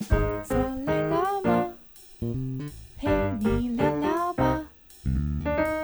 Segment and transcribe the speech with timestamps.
[0.00, 1.74] 坐累了吗？
[2.98, 3.08] 陪
[3.40, 4.60] 你聊聊吧，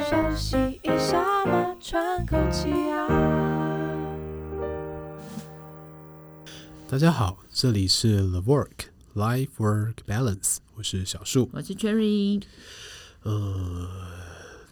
[0.08, 3.06] 休息一下嘛，喘口气啊。
[6.88, 12.42] 大家好，这里是 The Work Life Work Balance，我是小树，我是 Cherry。
[13.22, 13.88] 呃，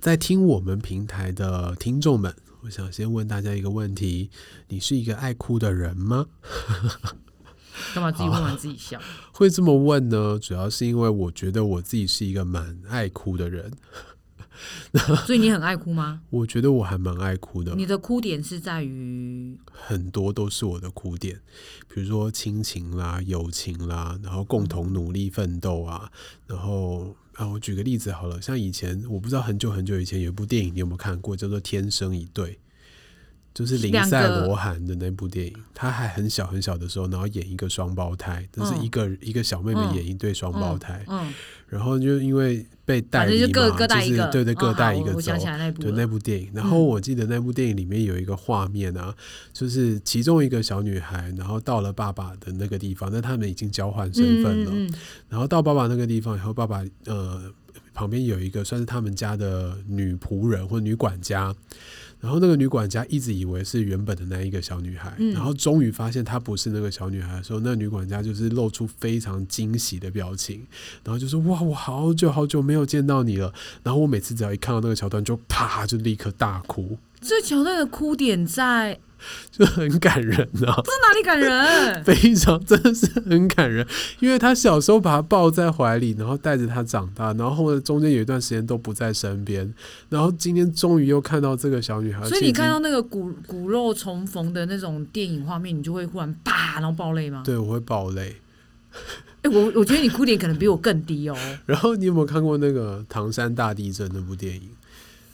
[0.00, 4.30] 在听我们平台的听众们，我想先问大家一个问题：
[4.68, 6.27] 你是一个爱哭的人吗？
[7.95, 9.00] 干嘛自己问完自己笑？
[9.32, 10.39] 会这么问呢？
[10.40, 13.72] 主要是因为我觉得我自己是一个蛮爱哭的人。
[15.25, 16.22] 所以你很爱哭吗？
[16.30, 17.76] 我觉得我还蛮爱哭的。
[17.76, 21.40] 你的哭点是在于很多都是我的哭点，
[21.86, 26.11] 比如说亲情啦、友情啦，然后共同努力奋斗啊，
[26.48, 31.36] 然后啊，我举个例子好了，像以前我不知道很久很久以前有一部电影，你有没有看过？
[31.36, 32.55] 叫做《天生一对》。
[33.58, 41.34] 就是林赛罗韩的那部电影，他还很小很小的时候，然后演一个双胞胎，就是一个、嗯、一个小妹妹演一对双胞胎，嗯嗯嗯、
[41.67, 45.33] 然后就因为被带离嘛，就各各带一个，就是对对，各带一个走。
[45.81, 49.14] 对、哦、那部电影，然后我记得那部电影里面有一个画面啊，嗯、
[49.53, 54.97] 就是其中一个小女孩，然后到了爸爸的那个地方，那他们已经交换身份了，
[55.29, 57.53] 然后到爸爸那个地方以后，爸爸呃
[57.92, 61.53] 旁边有一个算是他们家的女仆人或女管家。
[62.20, 70.66] 然后那个女管家一直以为是原本的那一个小女孩，嗯、然后终于发现她不是那个小女孩的时候，那个女管家就是露出非常惊喜的表情，
[71.05, 73.52] 然后就说：“哇，我好久好久没有见到你了。”
[73.83, 76.98] 然后我每次只要一看到那个桥段，就啪就立刻大哭。
[77.20, 78.98] 这桥段的哭点在。
[79.50, 80.80] 就很感人啊！
[80.84, 82.05] 这是哪里感人？
[82.05, 83.86] 非常真的是很感人，
[84.20, 89.72] 因为他小时候把他抱在怀里，然后带着他长大，然后中间有一段时间都不在身边，
[90.08, 92.27] 然后今天终于又看到这个小女孩。
[92.28, 97.42] 所以你看到那个骨骨肉重逢的那种电影画面，你就会忽然啪，然后爆泪吗？
[97.44, 98.36] 对，我会爆泪。
[99.42, 101.36] 哎、欸，我我觉得你哭点可能比我更低哦。
[101.66, 104.70] 然后你有没有看过那个唐山大地震那部电影？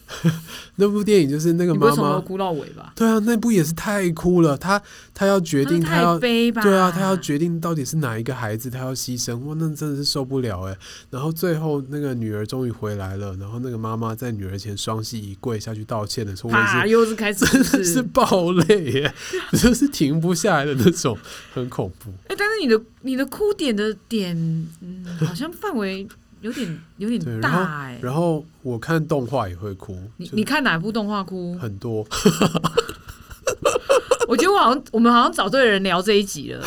[0.76, 2.92] 那部电影就是那个妈妈，哭到尾吧？
[2.94, 4.56] 对啊，那部也是太哭了。
[4.56, 4.80] 他
[5.12, 9.38] 他要决定，他要对啊，他要决定到底是哪一个孩子，他要牺牲。
[9.44, 10.76] 哇，那真的是受不了哎。
[11.10, 19.14] 然后最后那个女儿终于回来了，然后那个妈妈在女儿前双膝一跪下去道歉的时候，啪，又是开始真的是爆泪耶，
[19.52, 21.16] 就是停不下来的那种，
[21.54, 22.10] 很恐怖。
[22.24, 24.36] 哎、欸，但是你的你的哭点的点，
[24.80, 26.06] 嗯，好像范围。
[26.44, 29.96] 有点有点大哎、欸，然后我看动画也会哭。
[30.18, 31.56] 你你看哪部动画哭？
[31.58, 32.06] 很多。
[34.28, 36.62] 我觉得我好像我们好像找对人聊这一集了。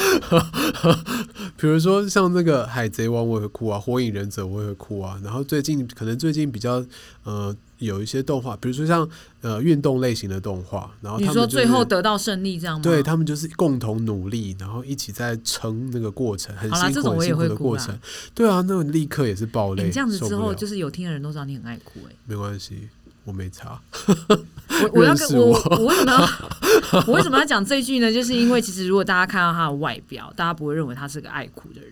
[1.57, 5.19] 比如说像那个《海贼王》，我也会哭啊，《火影忍者》我也会哭啊。
[5.23, 6.85] 然后最近可能最近比较
[7.23, 7.55] 呃。
[7.79, 9.07] 有一些动画，比如说像
[9.41, 12.81] 呃运动类型的动画，然后他们、就是、你说最后得到胜利这样吗？
[12.81, 17.95] 对，他们就是共同努力，然后一起在撑那个过程，很辛苦很辛苦的过程。
[18.33, 19.83] 对啊，那种立刻也是爆泪。
[19.83, 22.15] 你这样子之后，就是有听的人都知道你很爱哭哎、欸。
[22.25, 22.89] 没关系，
[23.27, 23.79] 我没查。
[23.97, 28.09] 我我要跟我我为什么要我为什么要讲这句呢？
[28.11, 31.91] 就是因为其实如果大家看到他的外表，大家不会认为他是个爱哭的人，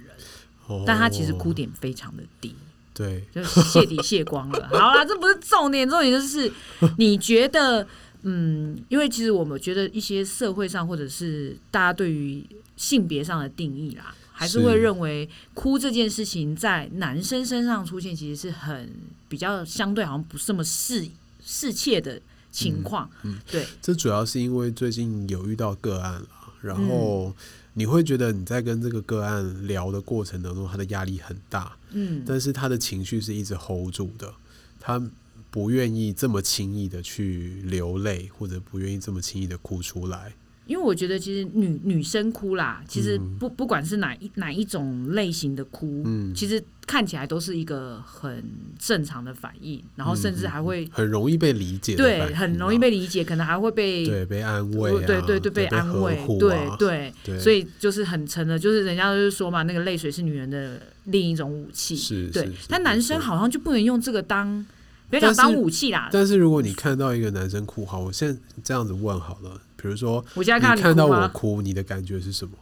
[0.68, 2.56] 哦、但他其实哭点非常的低。
[2.94, 4.70] 对，就是泄底谢光了。
[4.72, 6.50] 好啦，这不是重点，重点就是
[6.98, 7.86] 你觉得，
[8.22, 12.42] 嗯，因为其实我们觉得一些社会上或者是大家对于
[12.78, 18.90] 性别上的定义啦，还是会认为哭这件事情在男生身上出现，其实是很
[19.28, 21.06] 比较相对好像不是这么适
[21.46, 23.10] 适切的情况。
[23.24, 26.28] 嗯，嗯对，这主要是因为最近有遇到个案了，
[26.62, 27.30] 然后。
[27.30, 27.34] 嗯
[27.78, 34.34] 你会觉得你在跟这个个案聊的过程当中，他的压力很大，嗯，但是他的情绪是一直 hold 住的，
[34.80, 35.12] 他
[35.52, 40.34] 不愿意这么轻易的去流泪，或者不愿意这么轻易的哭出来。
[40.66, 48.44] 因为我觉得，其实女女生哭啦，其实不不管是哪一哪一种类型的哭，嗯，其实看起来都是一个很
[48.80, 64.66] 正常的反应，然后甚至还会很容易被理解，对，很容易被理解，可能还会被对被安慰，对对对被安慰，对对对，所以就是很沉的，就是人家就是说嘛，那个泪水是女人的另一种武器，是，对，但男生好像就不能用这个当，
[65.12, 66.10] 别讲当武器啦。
[66.12, 69.62] 但是如果你看到一个男生哭，好，我现在这样子问好了。
[69.86, 72.58] 比如说，我现在看你看到我哭，你的感觉是什么？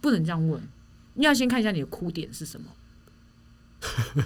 [0.00, 0.58] 不能这样问，
[1.12, 2.66] 你要先看一下你的哭点是什么。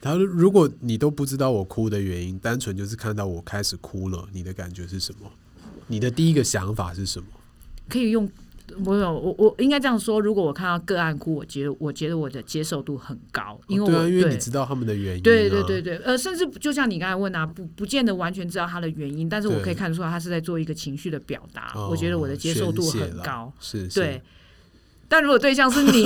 [0.00, 5.30] 然后，如果你都不知道我哭的原因，单纯就是看到我开始哭了，你的感觉是什么？
[5.86, 7.26] 你的第一个想法是什么？
[7.86, 8.26] 可以用。
[8.84, 24.22] 我有我我应该这样说，如果我看到个案哭，我觉得我觉得我的接受度很高，因为因为你知道他们的原因、啊，对对对对，呃，甚至就像你刚才问啊，不不见得完全知道他的原因，但是我可以看出来他是在做一个情绪的表达，我觉得我的接受度很高，是，是，对。
[25.08, 26.04] 但如果对象是你，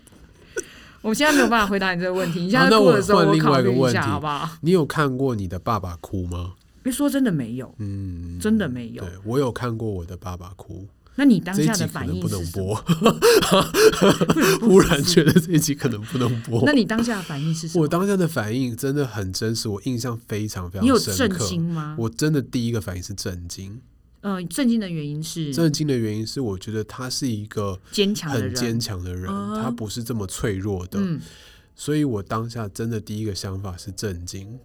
[1.00, 2.40] 我现在没有办法回答你这个问题。
[2.40, 4.50] 你现在哭的时候，我考虑一下好不好？
[4.60, 6.52] 你有看过你的爸爸哭吗？
[6.82, 9.02] 别说真的没有，嗯，真的没有。
[9.02, 10.86] 对，我有看过我的爸爸哭。
[11.16, 12.74] 那你当下的反应不能播，
[14.60, 16.62] 忽然觉得这一集可能不能播。
[16.66, 17.82] 那你当下的反应是什么？
[17.82, 21.12] 我当下的反应真的很真实，我印象非常非常深刻。
[21.12, 21.94] 你有震惊吗？
[21.98, 23.80] 我真的第一个反应是震惊。
[24.22, 29.28] 嗯、呃，震惊的原因是震惊的原因是，我觉得他是一个坚强、很坚强的人，
[29.62, 30.98] 他不是这么脆弱的。
[30.98, 31.20] 嗯，
[31.76, 34.58] 所以我当下真的第一个想法是震惊。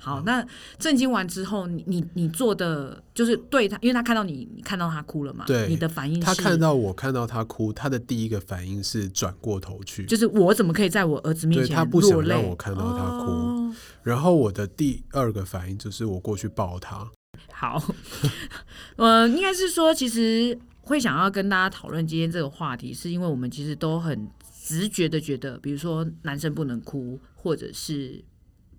[0.00, 0.46] 好，那
[0.78, 5.44] 震惊完之后，你你你做的就是对他，因为他看到你，你看到他哭了嘛？
[5.44, 11.84] 对，你的反应是，他看到我看到他哭，他的第一个反应是转过头去，就是我怎么可以在我儿子面前落泪？
[11.84, 13.30] 他不想让我看到他哭。
[13.30, 13.74] 哦。
[14.04, 17.10] 然后我的第二个反应就是我过去抱他。
[17.52, 17.82] 好，
[18.96, 24.28] 呃，应该是说，其实会想要跟大家讨论今天这个话题，是因为我们其实都很
[24.64, 28.24] 直觉的觉得，比如说男生不能哭，或者是。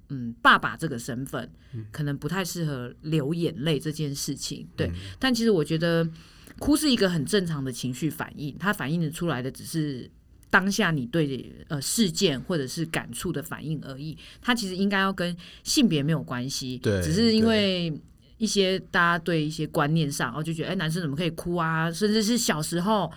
[0.09, 1.49] 嗯，爸爸这个身份
[1.91, 4.87] 可能不太适合流眼泪这件事情，对。
[4.87, 6.07] 嗯、但其实我觉得，
[6.57, 10.09] 哭是一个很正常的情绪反应，它反映的出来的只是
[10.49, 14.17] 当下你对呃事件或者是感触的反应而已。
[14.41, 17.01] 它其实应该要跟性别没有关系，对。
[17.01, 17.93] 只是因为
[18.37, 21.91] 一些大家对一些观念上，哦，就觉得哎，男生怎么可以哭啊？
[21.91, 23.11] 甚至是小时候。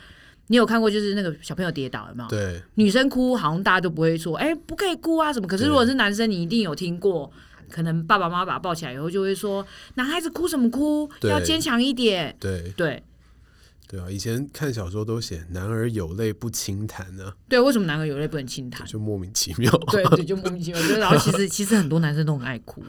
[0.53, 2.27] 你有看过就是那个小朋友跌倒了吗？
[2.29, 5.49] 对，女生哭好像大家都不会说，哎、欸，不可以哭啊什么。
[5.49, 7.33] 可是如果是男生，你一定有听过，
[7.71, 12.37] 可能爸爸妈妈把他抱起来以后就会说，男孩子哭什么哭，要坚强一点。
[12.39, 13.03] 对对
[13.89, 17.33] 对啊，以前看小说都写男儿有泪不轻弹呢。
[17.49, 18.87] 对，为什么男儿有泪不能轻弹？
[18.87, 19.73] 就莫名其妙。
[19.91, 20.81] 对对，就莫名其妙。
[20.99, 22.85] 然后 其实其实很多男生都很爱哭，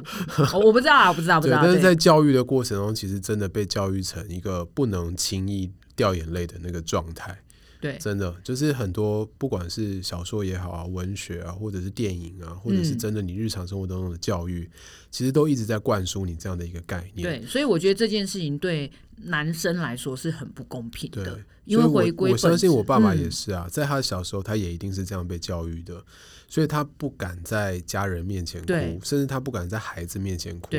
[0.62, 1.62] 我不知道啊，不知道不知道。
[1.64, 7.38] 但是在教育的过程中，其实真的被教育成一个不能轻易掉眼泪的那个状态。
[7.84, 14.70] 对，真的就是很多，不管是小说也好啊，文学啊，或者是电影啊，或者是真的你日常生活当中的教育，嗯，
[15.14, 17.22] 其实都一直在灌输你这样的一个概念。
[17.22, 18.92] 对，所以我觉得这件事情对
[19.26, 21.24] 男生来说是很不公平的。
[21.24, 26.04] 对，因为回归，我相信我爸爸也是啊，嗯，在他小时候，他也一定是这样被教育的。
[26.48, 28.74] 所以他不敢在家人面前哭，
[29.04, 30.76] 甚至他不敢在孩子面前哭，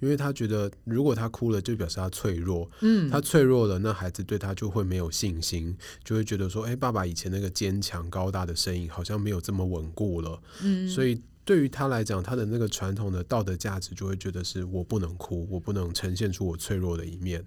[0.00, 2.70] 因为他觉得如果他哭了，就表示他脆弱。
[2.80, 17.42] 嗯，他脆弱了，那孩子对他就会没有信心，就会觉得说：“哎，爸爸以前那个坚强高大的身影好像没有这么稳固了。”嗯，所以对于他来讲，他的那个传统的道德价值就会觉得是我不能哭，我不能呈现出我脆弱的一面。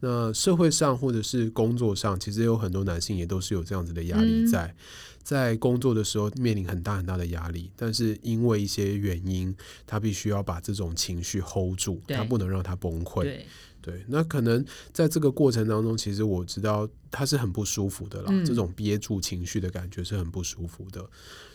[0.00, 4.66] 那社会上或者是工作上，其实有很多男性也都是有这样子的压力在。
[4.66, 4.74] 嗯
[5.28, 9.54] 在工作的时候面临很大很大的压力，但是因为一些原因，
[9.86, 13.24] 他必须要把这种情绪 hold 住，他不能让他崩溃。
[13.24, 13.46] 对，
[13.82, 21.06] 对，那可能在这个过程当中，其实我知道他是很不舒服的啦，嗯，这种憋住情绪的感觉是很不舒服的，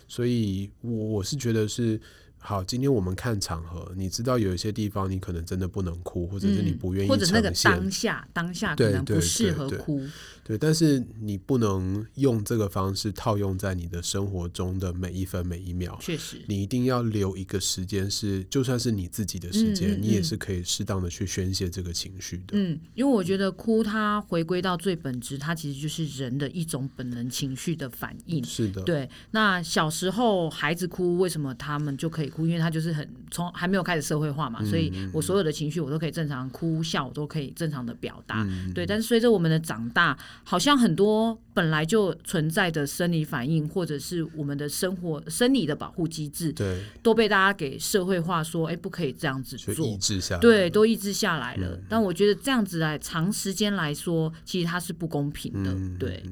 [0.07, 1.99] 所以我我是觉得是。
[2.45, 10.05] 好，今天我们看场合，你知道有一些地方你可能真的不能哭，或者是你不愿意或者那个当下当下可能不适合哭。
[10.43, 15.97] 对，但是你不能用这个方式套用在你的生活中的每一分每一秒。
[16.01, 22.53] 确实，你一定要留一个时间，是就算是你自己的时间，嗯嗯嗯，你也是可以适当的去宣泄这个情绪的。
[22.53, 28.43] 嗯，因为我觉得哭，它回归到最本质，它其实就是人的一种本能情绪的反应。
[28.43, 29.09] 是的，对。
[29.31, 32.27] 那小时候孩子哭，为什么他们就可以？
[32.27, 38.45] 哭，因为他就是很从还没有开始社会化嘛，所以我所有的情绪我都可以正常哭笑，我都可以正常的表达。
[38.73, 51.79] 对，但是随着我们的长大，好像很多本来就存在的生理反应，或者是我们的生活生理的保护机制，对，都被大家给社会化，说哎，不可以这样子做，抑制下来，对，都抑制下来了。
[51.87, 55.73] 但我觉得这样子来长时间来说，其实它是不公平的。
[55.99, 56.23] 对，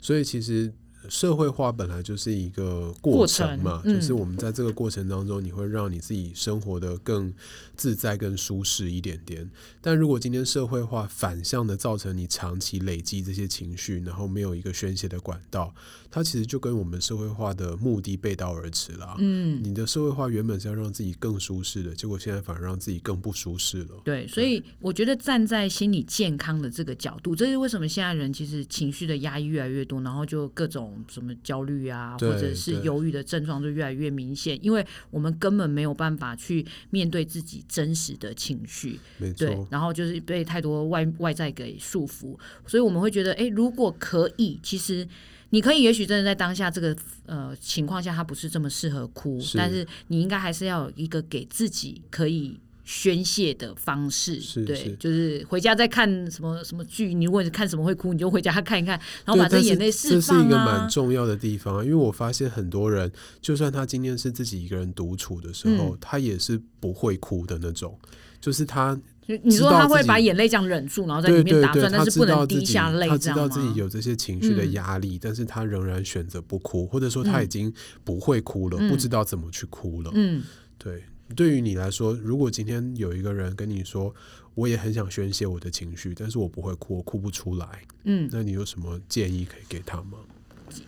[0.00, 0.72] 所以其实。
[1.10, 7.34] 社会化本来就是一个过程嘛，程嗯、就是我们在这个过程当中，你会让你自己生活的更
[7.76, 9.50] 自在、更舒适一点点。
[9.80, 15.74] 但如果今天社会化反向的造成你长期累积这些情绪，然后没有一个宣泄的管道，
[16.12, 19.16] 它其实就跟我们社会化的目的背道而驰了。
[19.18, 24.00] 嗯，你的社会化原本是要让自己更舒适的，结果现在反而让自己更不舒适了。
[24.04, 30.99] 对，所以我觉得站在心理健康的这个角度，这是为什么现在人其实情绪的压抑越来越多，然后就各种。
[31.08, 38.98] 什么焦虑啊，或者是忧郁的症状就越来越明显，因为我们根本没有办法去面对自己真实的情绪，
[39.36, 45.06] 对，然后就是被太多外外在给束缚，所以我们会觉得，哎，如果可以，其实
[45.50, 52.58] 你可以，也许真的在当下这个呃情况下，他不是这么适合哭，是，但是你应该还是要有一个给自己可以
[52.92, 60.42] 宣泄的方式，是对，是就是回家再看什么什么剧，你如果看什么会哭，你就回家看一看，然后把这眼泪释放啊。
[60.42, 63.08] 这是一个蛮重要的地方，因为我发现很多人，
[63.40, 67.96] 就算他今天是自己一个人独处的时候，嗯、他也是不会哭的那种，
[68.40, 69.00] 就是他。
[69.44, 80.10] 你说他会把眼泪这样忍住，然后在里面打转，但是不能滴下泪，他知道自己有这些情绪的压力，嗯、但是他仍然选择不哭，或者说他已经不会哭了，嗯、不知道怎么去哭了。
[80.14, 80.42] 嗯，
[80.76, 81.04] 对。
[81.36, 84.14] 对于你来说，如果今天有一个人跟你说，
[84.54, 87.66] 我也很想宣泄我的情绪，但是我不会哭，我哭不出来。
[88.04, 90.18] 嗯，那你有什么建议可以给他吗？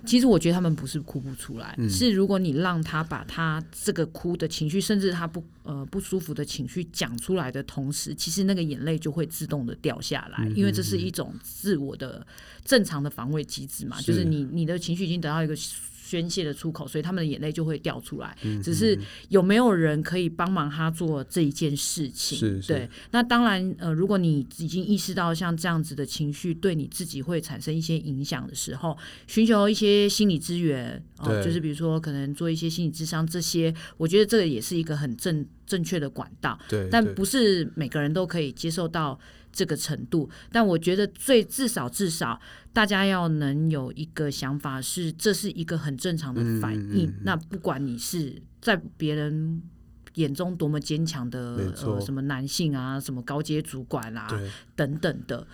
[0.06, 12.24] 其实我觉得他们不是哭不出来，嗯、是如果你让他把他这个哭的情绪，甚至他不呃不舒服的情绪讲出来的同时，其实那个眼泪就会自动的掉下来，嗯、因为这是一种自我的
[12.64, 15.56] 正常的防卫机制嘛，是就是你你的情绪已经得到一个。
[16.12, 18.36] 宣泄的出口，所以他们的眼泪就会掉出来。
[18.42, 18.98] 嗯、只是
[19.30, 22.38] 有没有人可以帮忙他做这一件事情？
[22.38, 28.94] 是是对，那当然，呃，如果你已经意识到像这样子的情绪对你自己会产生一些影响的时候，
[29.26, 36.58] 寻求一些心理资源，哦、呃，就是比如说可能做一些心理智商，这些我觉得这个也是一个很正正确的管道。
[36.68, 39.18] 对，但不是每个人都可以接受到。
[39.52, 42.40] 这个程度，但我觉得最至少至少，
[42.72, 47.12] 大家要能有一个想法是，这是一个很正常的反应。
[47.22, 49.62] 那不管你是在别人
[50.14, 54.28] 眼中多么坚强的什么男性啊，什么高阶主管啊
[54.74, 55.46] 等等的，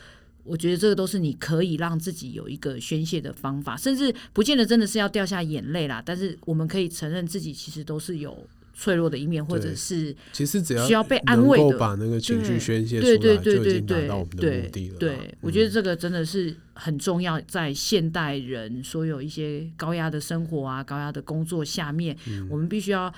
[0.45, 6.00] 我觉得这个都是你可以让自己有一个宣泄的方法，甚至不见得真的是要掉下眼泪啦。
[6.07, 8.47] 但是我们可以承认自己其实都是有。
[8.80, 14.99] 脆弱的一面，或者是其实只要需要被安慰的，把那个情绪宣泄出来，就已经达到我们的目的了。
[14.99, 23.12] 对，我觉得这个真的是很重要，在现代人所有一些高压的生活啊、高压的工作下面，嗯、我们必须要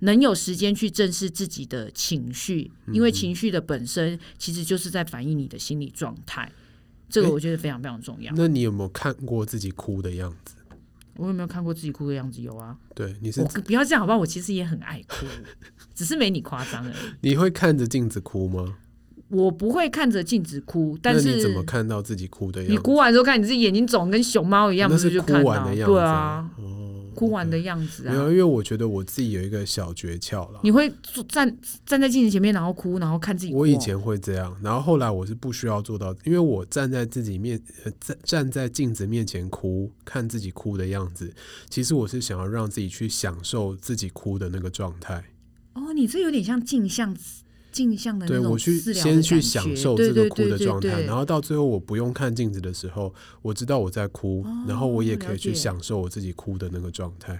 [0.00, 6.52] 能有时间去正视自己的情绪，因为情绪的本身其实就是在反映你的心理状态。
[7.08, 8.30] 这个我觉得非常非常重要。
[8.36, 10.56] 那你有没有看过自己哭的样子？
[11.18, 12.40] 我有没有看过自己哭的样子？
[12.42, 12.76] 有啊。
[12.94, 14.18] 对，你是我不要这样好不好？
[14.18, 15.26] 我其实也很爱哭，
[15.94, 16.94] 只是没你夸张而已。
[17.20, 18.76] 你会看着镜子哭吗？
[19.28, 22.72] 我不会看着镜子哭，但是你怎么看到自己哭的样子？
[22.72, 25.74] 你哭完之后看你自己眼睛肿跟熊猫一样，不是就看到？
[25.74, 26.48] 对啊。
[27.16, 30.60] 哭完的样子啊，没有，因为我觉得我自己有一个小诀窍了。
[30.62, 30.92] 你会
[31.28, 33.52] 站站在镜子前面，然后哭，然后看自己。
[33.52, 37.60] 我以前会这样，然后后来我是不需要做到，因为我站在自己面，
[38.00, 41.32] 站站在镜子面前哭，看自己哭的样子，
[41.68, 45.24] 其实我是想要让自己去享受自己哭的那个状态。
[45.72, 47.16] 哦，你这有点像镜像。
[47.76, 57.34] 镜像的那种，对，我去先去享受这个哭的状态，然后到最后我不用看镜子的时候，我知道我在哭，哦、然后我也可以去享受我自己哭的那个状态。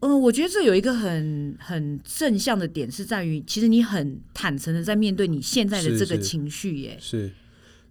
[0.00, 6.98] 嗯、呃，我觉得这有一个很很正向的点，是在于其实你很坦诚的在面对你现在的这个情绪耶。
[7.00, 7.32] 是，是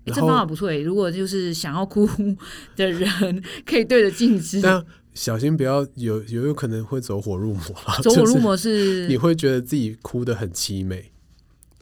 [0.06, 0.80] 欸、这方法不错诶。
[0.82, 2.08] 如果就是想要哭
[2.78, 4.86] 的人，可以对着镜子，但
[5.16, 7.64] 小心不要有有有可能会走火入魔。
[8.04, 11.12] 走火入魔是你会觉得自己哭得很凄美。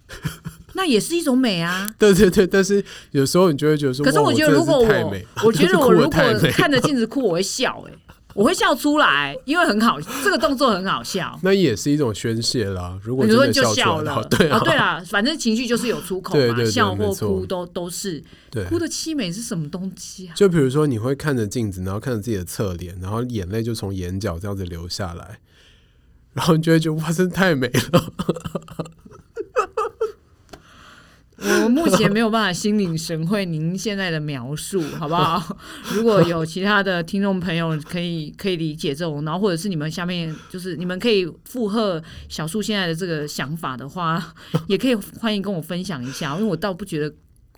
[0.73, 1.89] 那也是一种美啊！
[1.97, 6.09] 对对对，但是有时候你就会觉得说，可是我觉得如果我，我，我觉得我如果
[6.51, 7.97] 看着镜子哭，我会笑哎、欸，
[8.33, 11.39] 我会笑出来，因为很好，这个动作很好笑。
[11.43, 12.99] 那也是一种宣泄啦。
[13.01, 18.21] 如果你就笑了，对啊，哦、对啊，反正情绪就是有出口嘛，对对对，笑或哭都都是。
[18.51, 20.35] 对，哭的凄美是什么东西啊？
[20.35, 25.39] 就比如说你会看着镜子，然后看着自己的侧脸，然后眼泪就从眼角这样子流下来，
[26.33, 28.11] 然后你就会觉得哇，真的太美了。
[31.63, 35.57] 我目前没有办法心领神会您现在的描述，好不好？
[35.93, 44.33] 如果有其他的听众朋友可以可以理解这种，然后或者是你们下面就是你们可以附和小树现在的这个想法的话，
[44.67, 47.13] 也可以欢迎跟我分享一下，因为我倒不觉得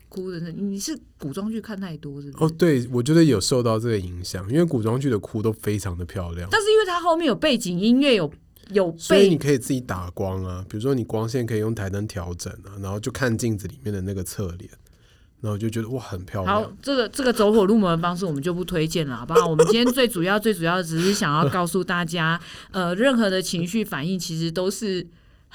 [0.09, 2.43] 哭的，你是古装剧看太多是不是？
[2.43, 8.31] 哦，对，我觉得有受到这个影响，因为古装剧的哭都非常的漂亮，但是因为它后面有背景音乐有。
[8.71, 14.69] 有，所以你可以自己打光啊，比如说你光线可以用台灯调整啊，然后就看镜子里面的那个侧脸，
[15.41, 16.63] 然后就觉得哇，很漂亮。
[16.63, 19.45] 好，这个这个走火入魔的方式我们就不推荐了，好不好？
[19.49, 22.39] 我们今天最主要最主要只是想要告诉大家，
[22.71, 25.07] 呃，任何的情绪反应其实都是。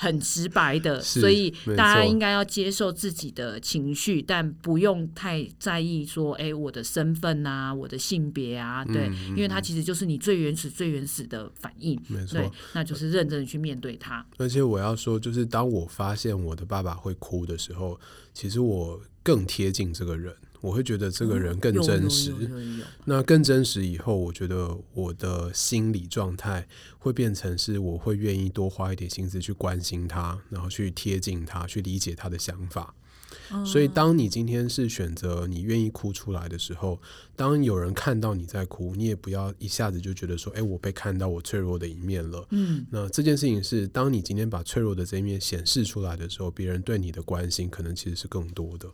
[0.02, 14.26] 很直白的，所以大家应该要接受自己的情绪，但不用太在意说，哎、欸，我的身份啊，我的性别啊，对，嗯、因为它其实就是你最原始、最原始的反应，没错，对，那就是认真的去面对它。
[14.38, 18.00] 而且我要说，就是当我发现我的爸爸会哭的时候，
[18.34, 20.34] 其实我更贴近这个人。
[20.62, 22.32] 我会觉得这个人更真实。
[22.38, 26.66] 嗯、那更真实以后，我觉得我的心理状态
[26.98, 32.94] 会变成是，我会愿意多花一点心思去关心他，然后去贴近他，去理解他的想法。
[33.64, 37.00] 所以，当你今天是选择你愿意哭出来的时候，
[37.34, 48.88] 当有人看到你在哭，你也不要一下子就觉得说：“哎，我被看到我脆弱的一面了。”嗯，那这件事情是，当你今天把脆弱的这一面显示出来的时候，别人对你的关心可能其实是更多的。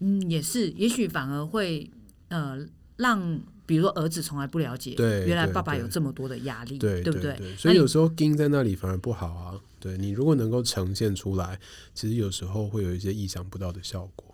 [0.00, 1.90] 嗯，也是，也许反而会
[2.28, 3.40] 呃让。
[3.68, 7.36] 比如说，儿子从来不了解，对，原来爸爸有这么多的压力，对，对不对？
[7.56, 9.60] 所以有时候盯在那里反而不好啊。
[9.80, 11.58] 对，你如果能够呈现出来，
[11.92, 14.25] 其实有时候会有一些意想不到的效果。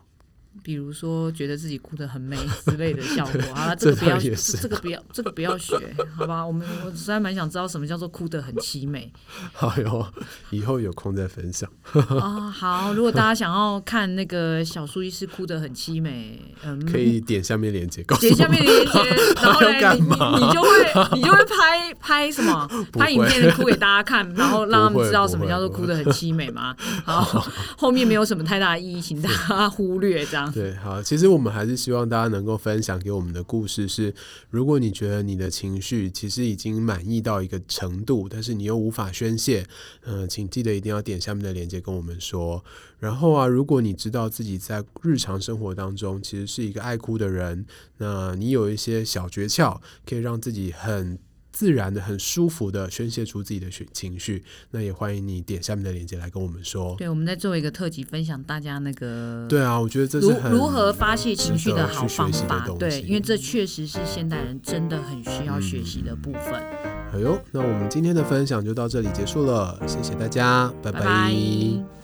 [0.63, 5.77] 比如说，觉得自己哭得很美之类的效果好了， 这个不要，这，这个不要，这个不要学，
[6.15, 6.47] 好吧？
[6.47, 9.13] 我们我实在蛮想知道什么叫做哭得很凄美。
[9.53, 10.07] 好哟，
[10.51, 11.69] 以后有空再分享。
[12.21, 18.99] 啊，好，如果大家想要看那个小苏医师哭得很凄美，嗯，可以点下面链接，点下面链接，
[19.43, 20.69] 然后呢，你你你就会
[21.15, 22.69] 你就会拍拍什么？
[22.93, 26.77] 拍影片哭给大家看，然后让他们知道什么叫做哭得很凄美吗？
[27.05, 27.23] 好，
[27.77, 30.42] 后面没有什么太大的意义，请大家忽略这样。
[30.51, 34.15] 对，好，其实我们还是希望大家能够分享给我们的故事是：
[34.51, 39.67] 如果你觉得你的情绪其实已经满意到一个程度，但是你又无法宣泄，
[40.05, 42.65] 嗯、请记得一定要点下面的链接跟我们说。
[42.99, 47.67] 然后啊，如果你知道自己在日常生活当中其实是一个爱哭的人，
[47.99, 51.19] 那你有一些小诀窍，可以让自己很。
[51.53, 56.95] 自然的、很舒服的宣泄出自己的情绪，那也欢迎你点下面的链接来跟我们说。
[56.97, 59.47] 对，我们在做一个特辑，分享大家那个。
[59.49, 62.67] 对啊，我觉得这是如如何发泄情绪的好方法。
[62.79, 66.55] 对，因为这确实是现代人真的很需要学习的部分。
[67.13, 71.01] 哎呦，那我们今天的分享就到这里结束了，谢谢大家，拜拜。
[71.01, 72.02] 拜拜。